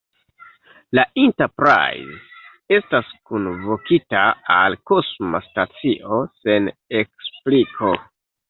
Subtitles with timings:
[0.99, 2.15] La Enterprise
[2.79, 4.25] estas kunvokita
[4.57, 6.73] al kosma stacio sen
[7.05, 7.97] ekspliko.